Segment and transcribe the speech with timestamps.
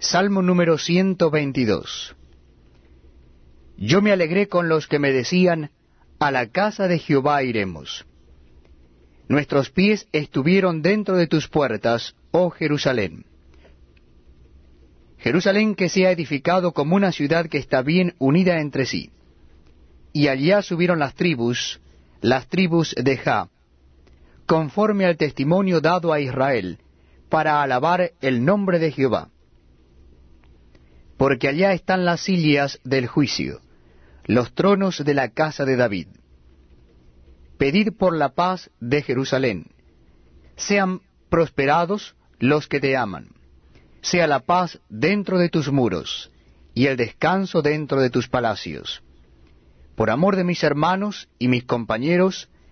[0.00, 2.14] Salmo número 122.
[3.78, 5.70] Yo me alegré con los que me decían,
[6.20, 8.06] a la casa de Jehová iremos.
[9.26, 13.24] Nuestros pies estuvieron dentro de tus puertas, oh Jerusalén.
[15.18, 19.10] Jerusalén que se ha edificado como una ciudad que está bien unida entre sí.
[20.12, 21.80] Y allá subieron las tribus,
[22.20, 23.48] las tribus de Ja,
[24.46, 26.78] conforme al testimonio dado a Israel,
[27.28, 29.30] para alabar el nombre de Jehová.
[31.18, 33.60] Porque allá están las sillas del juicio,
[34.24, 36.06] los tronos de la casa de David.
[37.58, 39.66] Pedid por la paz de Jerusalén.
[40.56, 43.30] Sean prosperados los que te aman.
[44.00, 46.30] Sea la paz dentro de tus muros,
[46.72, 49.02] y el descanso dentro de tus palacios.
[49.96, 52.48] Por amor de mis hermanos y mis compañeros,